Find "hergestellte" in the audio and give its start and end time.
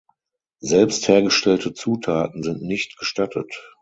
1.09-1.73